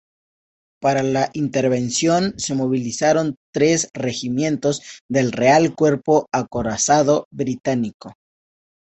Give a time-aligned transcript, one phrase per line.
[0.81, 8.15] Para la intervención se movilizaron tres regimientos del Real Cuerpo Acorazado británico.